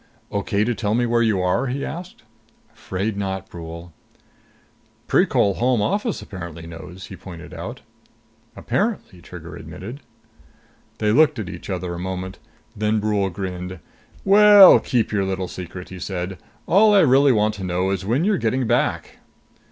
"Okay 0.31 0.63
to 0.63 0.73
tell 0.73 0.95
me 0.95 1.05
where 1.05 1.21
you 1.21 1.43
are?" 1.43 1.67
he 1.67 1.85
asked. 1.85 2.23
"Afraid 2.73 3.17
not, 3.17 3.47
Brule." 3.51 3.93
"Precol 5.07 5.57
Home 5.57 5.79
Office 5.79 6.23
apparently 6.23 6.65
knows," 6.65 7.05
he 7.05 7.15
pointed 7.15 7.53
out. 7.53 7.81
"Apparently," 8.55 9.21
Trigger 9.21 9.55
admitted. 9.55 9.99
They 10.97 11.11
looked 11.11 11.37
at 11.37 11.49
each 11.49 11.69
other 11.69 11.93
a 11.93 11.99
moment; 11.99 12.39
then 12.75 12.99
Brule 12.99 13.29
grinned. 13.29 13.77
"Well, 14.25 14.79
keep 14.79 15.11
your 15.11 15.23
little 15.23 15.47
secret!" 15.47 15.89
he 15.89 15.99
said. 15.99 16.39
"All 16.65 16.95
I 16.95 17.01
really 17.01 17.31
want 17.31 17.53
to 17.57 17.63
know 17.63 17.91
is 17.91 18.03
when 18.03 18.25
you're 18.25 18.39
getting 18.39 18.65
back." 18.65 19.19